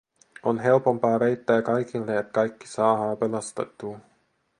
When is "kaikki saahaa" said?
2.31-3.15